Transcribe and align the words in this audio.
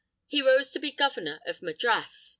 He 0.25 0.41
rose 0.41 0.71
to 0.71 0.79
be 0.79 0.91
Governor 0.91 1.39
of 1.45 1.61
Madras. 1.61 2.29